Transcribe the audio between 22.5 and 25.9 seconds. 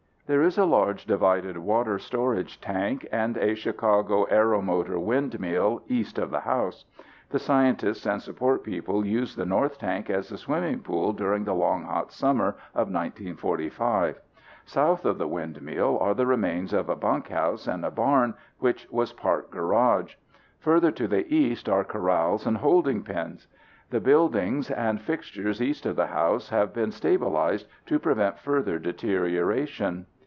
holding pens. The buildings and fixtures east